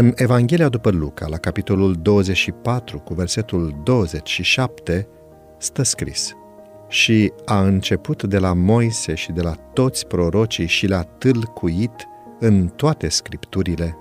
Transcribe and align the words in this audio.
În 0.00 0.12
Evanghelia 0.14 0.68
după 0.68 0.90
Luca, 0.90 1.26
la 1.28 1.36
capitolul 1.36 1.96
24, 2.02 2.98
cu 2.98 3.14
versetul 3.14 3.80
27, 3.84 5.08
stă 5.58 5.82
scris 5.82 6.32
Și 6.88 7.32
a 7.44 7.60
început 7.60 8.22
de 8.22 8.38
la 8.38 8.52
Moise 8.52 9.14
și 9.14 9.32
de 9.32 9.40
la 9.40 9.54
toți 9.72 10.06
prorocii 10.06 10.66
și 10.66 10.86
l-a 10.86 11.02
tâlcuit 11.02 11.92
în 12.38 12.66
toate 12.66 13.08
scripturile 13.08 13.96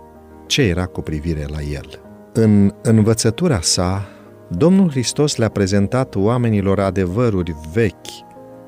ce 0.48 0.62
era 0.62 0.86
cu 0.86 1.02
privire 1.02 1.46
la 1.50 1.62
el. 1.62 2.02
În 2.34 2.74
învățătura 2.82 3.60
sa, 3.61 4.07
Domnul 4.50 4.89
Hristos 4.89 5.36
le-a 5.36 5.50
prezentat 5.50 6.16
oamenilor 6.16 6.79
adevăruri 6.79 7.56
vechi, 7.74 8.28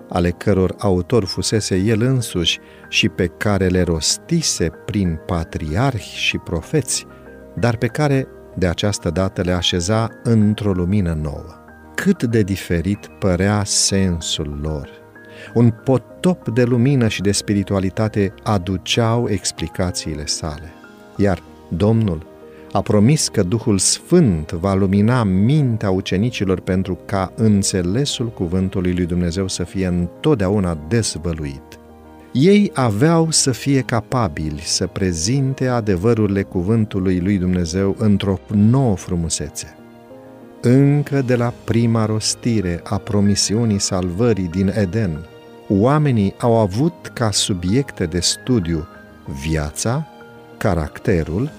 ale 0.09 0.29
căror 0.29 0.75
autor 0.77 1.25
fusese 1.25 1.75
el 1.75 2.02
însuși 2.02 2.59
și 2.89 3.09
pe 3.09 3.27
care 3.27 3.67
le 3.67 3.81
rostise 3.81 4.70
prin 4.85 5.20
patriarhi 5.25 6.16
și 6.16 6.38
profeți, 6.38 7.07
dar 7.55 7.75
pe 7.75 7.87
care 7.87 8.27
de 8.55 8.67
această 8.67 9.09
dată 9.09 9.41
le 9.41 9.51
așeza 9.51 10.09
într-o 10.23 10.71
lumină 10.71 11.17
nouă. 11.21 11.55
Cât 11.95 12.23
de 12.23 12.41
diferit 12.41 13.07
părea 13.19 13.61
sensul 13.65 14.59
lor! 14.61 14.89
Un 15.53 15.73
potop 15.83 16.49
de 16.49 16.63
lumină 16.63 17.07
și 17.07 17.21
de 17.21 17.31
spiritualitate 17.31 18.33
aduceau 18.43 19.29
explicațiile 19.29 20.25
sale. 20.25 20.73
Iar 21.15 21.43
Domnul 21.67 22.29
a 22.71 22.81
promis 22.81 23.27
că 23.27 23.43
Duhul 23.43 23.77
Sfânt 23.77 24.52
va 24.52 24.73
lumina 24.73 25.23
mintea 25.23 25.89
ucenicilor 25.89 26.59
pentru 26.59 26.99
ca 27.05 27.31
înțelesul 27.35 28.27
cuvântului 28.27 28.93
lui 28.93 29.05
Dumnezeu 29.05 29.47
să 29.47 29.63
fie 29.63 29.88
întotdeauna 29.88 30.77
dezvăluit. 30.88 31.79
Ei 32.31 32.71
aveau 32.73 33.31
să 33.31 33.52
fie 33.52 33.81
capabili 33.81 34.61
să 34.61 34.88
prezinte 34.88 35.67
adevărurile 35.67 36.44
cuvântului 36.44 37.19
lui 37.19 37.38
Dumnezeu 37.38 37.95
într-o 38.00 38.39
nouă 38.47 38.95
frumusețe. 38.95 39.75
Încă 40.61 41.22
de 41.22 41.36
la 41.36 41.53
prima 41.64 42.05
rostire 42.05 42.81
a 42.83 42.97
promisiunii 42.97 43.80
salvării 43.80 44.47
din 44.47 44.73
Eden, 44.75 45.25
oamenii 45.67 46.33
au 46.38 46.58
avut 46.58 47.11
ca 47.14 47.31
subiecte 47.31 48.05
de 48.05 48.20
studiu 48.20 48.88
viața, 49.42 50.08
caracterul 50.58 51.52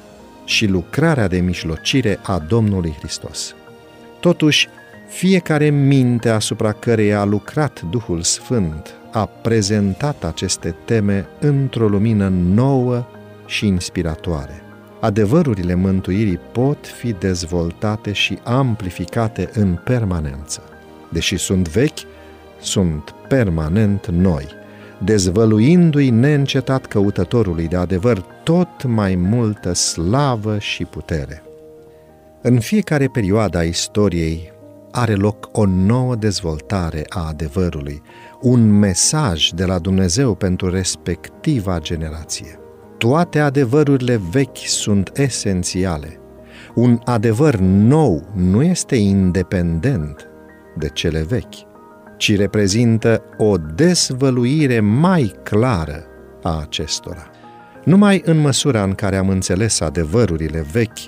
și 0.44 0.66
lucrarea 0.66 1.28
de 1.28 1.38
mijlocire 1.38 2.18
a 2.22 2.38
Domnului 2.38 2.94
Hristos. 2.98 3.54
Totuși, 4.20 4.68
fiecare 5.08 5.70
minte 5.70 6.28
asupra 6.28 6.72
căreia 6.72 7.20
a 7.20 7.24
lucrat 7.24 7.82
Duhul 7.90 8.22
Sfânt 8.22 9.01
a 9.12 9.26
prezentat 9.26 10.24
aceste 10.24 10.76
teme 10.84 11.26
într-o 11.40 11.88
lumină 11.88 12.28
nouă 12.28 13.06
și 13.46 13.66
inspiratoare. 13.66 14.62
Adevărurile 15.00 15.74
mântuirii 15.74 16.40
pot 16.52 16.86
fi 16.86 17.12
dezvoltate 17.12 18.12
și 18.12 18.38
amplificate 18.42 19.50
în 19.54 19.78
permanență. 19.84 20.62
Deși 21.08 21.36
sunt 21.36 21.68
vechi, 21.68 21.98
sunt 22.60 23.14
permanent 23.28 24.06
noi– 24.06 24.46
dezvăluindu-i 25.04 26.10
neîncetat 26.10 26.86
căutătorului 26.86 27.68
de 27.68 27.76
adevăr 27.76 28.24
tot 28.42 28.84
mai 28.84 29.14
multă 29.14 29.72
slavă 29.72 30.58
și 30.58 30.84
putere. 30.84 31.42
În 32.40 32.60
fiecare 32.60 33.06
perioadă 33.06 33.58
a 33.58 33.62
istoriei 33.62 34.51
are 34.92 35.14
loc 35.14 35.48
o 35.52 35.66
nouă 35.66 36.14
dezvoltare 36.14 37.04
a 37.08 37.26
adevărului, 37.28 38.02
un 38.40 38.78
mesaj 38.78 39.48
de 39.48 39.64
la 39.64 39.78
Dumnezeu 39.78 40.34
pentru 40.34 40.70
respectiva 40.70 41.78
generație. 41.78 42.58
Toate 42.98 43.38
adevărurile 43.38 44.20
vechi 44.30 44.66
sunt 44.66 45.10
esențiale. 45.14 46.20
Un 46.74 47.00
adevăr 47.04 47.56
nou 47.60 48.28
nu 48.34 48.62
este 48.62 48.96
independent 48.96 50.28
de 50.78 50.88
cele 50.88 51.22
vechi 51.22 51.70
ci 52.22 52.36
reprezintă 52.36 53.22
o 53.36 53.56
desvăluire 53.56 54.80
mai 54.80 55.34
clară 55.42 56.04
a 56.42 56.60
acestora. 56.60 57.30
Numai 57.84 58.22
în 58.24 58.38
măsura 58.38 58.82
în 58.82 58.94
care 58.94 59.16
am 59.16 59.28
înțeles 59.28 59.80
adevărurile 59.80 60.66
vechi, 60.72 60.98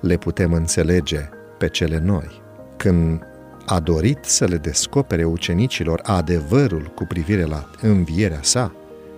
le 0.00 0.16
putem 0.16 0.52
înțelege 0.52 1.28
pe 1.58 1.68
cele 1.68 2.00
noi. 2.04 2.42
Când 2.76 3.22
a 3.66 3.80
dorit 3.80 4.18
să 4.24 4.44
le 4.44 4.56
descopere 4.56 5.24
ucenicilor 5.24 6.00
adevărul 6.02 6.92
cu 6.94 7.04
privire 7.04 7.44
la 7.44 7.70
învierea 7.80 8.40
sa, 8.42 8.72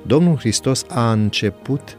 Domnul 0.07 0.37
Hristos 0.37 0.85
a 0.89 1.13
început 1.13 1.97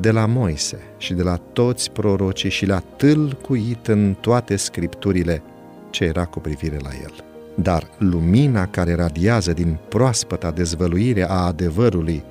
de 0.00 0.10
la 0.10 0.26
Moise 0.26 0.78
și 0.96 1.14
de 1.14 1.22
la 1.22 1.36
toți 1.52 1.90
prorocii 1.90 2.50
și 2.50 2.66
l-a 2.66 2.82
tâlcuit 2.96 3.86
în 3.86 4.16
toate 4.20 4.56
scripturile 4.56 5.42
ce 5.90 6.04
era 6.04 6.24
cu 6.24 6.38
privire 6.38 6.76
la 6.82 6.90
el 7.02 7.26
dar 7.62 7.88
lumina 7.98 8.66
care 8.66 8.94
radiază 8.94 9.52
din 9.52 9.76
proaspăta 9.88 10.50
dezvăluire 10.50 11.28
a 11.28 11.34
adevărului 11.34 12.24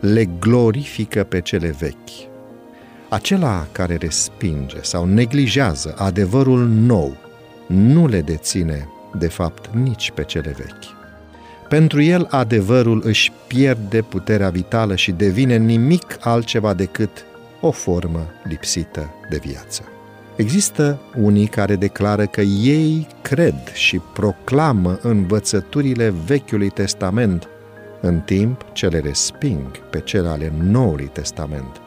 le 0.00 0.24
glorifică 0.24 1.24
pe 1.24 1.40
cele 1.40 1.74
vechi. 1.78 2.28
Acela 3.08 3.66
care 3.72 3.96
respinge 3.96 4.76
sau 4.82 5.04
neglijează 5.04 5.94
adevărul 5.98 6.66
nou 6.68 7.16
nu 7.66 8.06
le 8.06 8.20
deține, 8.20 8.88
de 9.18 9.28
fapt, 9.28 9.70
nici 9.72 10.10
pe 10.14 10.24
cele 10.24 10.54
vechi. 10.56 10.92
Pentru 11.68 12.02
el 12.02 12.26
adevărul 12.30 13.02
își 13.04 13.32
pierde 13.46 14.02
puterea 14.02 14.50
vitală 14.50 14.94
și 14.94 15.12
devine 15.12 15.56
nimic 15.56 16.16
altceva 16.20 16.74
decât 16.74 17.24
o 17.60 17.70
formă 17.70 18.26
lipsită 18.44 19.14
de 19.30 19.40
viață. 19.44 19.82
Există 20.36 21.00
unii 21.16 21.46
care 21.46 21.76
declară 21.76 22.26
că 22.26 22.40
ei 22.40 23.06
cred 23.22 23.72
și 23.72 24.00
proclamă 24.12 24.98
învățăturile 25.02 26.14
Vechiului 26.26 26.70
Testament, 26.70 27.48
în 28.00 28.20
timp 28.20 28.64
ce 28.72 28.86
le 28.86 28.98
resping 28.98 29.78
pe 29.90 30.00
cele 30.00 30.28
ale 30.28 30.52
Noului 30.62 31.10
Testament. 31.12 31.80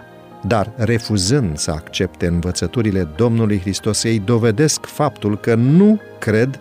Dar, 0.44 0.72
refuzând 0.76 1.58
să 1.58 1.72
accepte 1.72 2.28
învățăturile 2.28 3.08
Domnului 3.16 3.60
Hristos, 3.60 4.04
ei 4.04 4.20
dovedesc 4.20 4.86
faptul 4.86 5.38
că 5.38 5.56
nu 5.56 6.00
cred 6.20 6.60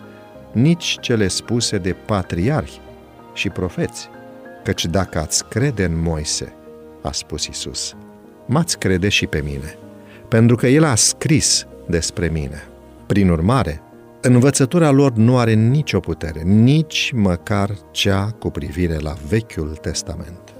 nici 0.57 0.97
cele 0.99 1.27
spuse 1.27 1.77
de 1.77 1.95
patriarhi 2.05 2.79
și 3.33 3.49
profeți. 3.49 4.09
Căci 4.63 4.85
dacă 4.85 5.19
ați 5.19 5.47
crede 5.47 5.83
în 5.83 6.01
Moise, 6.01 6.53
a 7.01 7.11
spus 7.11 7.45
Isus, 7.45 7.95
m-ați 8.45 8.77
crede 8.77 9.09
și 9.09 9.27
pe 9.27 9.41
mine, 9.45 9.77
pentru 10.27 10.55
că 10.55 10.67
El 10.67 10.83
a 10.83 10.95
scris 10.95 11.67
despre 11.87 12.27
mine. 12.27 12.63
Prin 13.05 13.29
urmare, 13.29 13.81
învățătura 14.21 14.89
lor 14.89 15.13
nu 15.13 15.37
are 15.37 15.53
nicio 15.53 15.99
putere, 15.99 16.41
nici 16.41 17.11
măcar 17.15 17.69
cea 17.91 18.35
cu 18.39 18.49
privire 18.49 18.97
la 18.97 19.13
Vechiul 19.27 19.75
Testament. 19.81 20.56